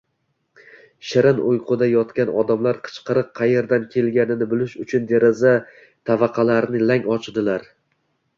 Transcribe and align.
Shirin 1.09 1.41
uyquda 1.49 1.89
yotgan 1.89 2.31
odamlar 2.43 2.79
qichqiriq 2.87 3.29
qaerdan 3.41 3.85
kelganini 3.97 4.49
bilish 4.55 4.75
uchun 4.87 5.07
deraza 5.13 5.53
tavaqalarini 6.11 6.83
lang 6.89 7.07
ochdilar 7.19 7.71